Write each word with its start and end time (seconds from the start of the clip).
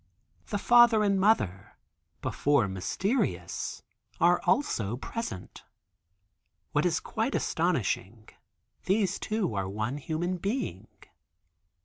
The 0.47 0.57
father 0.57 1.03
and 1.03 1.19
mother, 1.19 1.77
before 2.23 2.67
mysterious, 2.67 3.83
are 4.19 4.41
also 4.47 4.97
present. 4.97 5.63
What 6.71 6.87
is 6.87 6.99
quite 6.99 7.35
astonishing, 7.35 8.27
these 8.85 9.19
two 9.19 9.53
are 9.53 9.69
one 9.69 9.97
human 9.99 10.37
being. 10.37 10.87